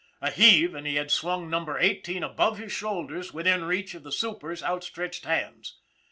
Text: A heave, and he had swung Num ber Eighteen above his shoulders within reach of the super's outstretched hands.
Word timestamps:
A 0.19 0.31
heave, 0.31 0.73
and 0.73 0.87
he 0.87 0.95
had 0.95 1.11
swung 1.11 1.47
Num 1.47 1.63
ber 1.65 1.77
Eighteen 1.77 2.23
above 2.23 2.57
his 2.57 2.71
shoulders 2.71 3.35
within 3.35 3.65
reach 3.65 3.93
of 3.93 4.01
the 4.01 4.11
super's 4.11 4.63
outstretched 4.63 5.25
hands. 5.25 5.77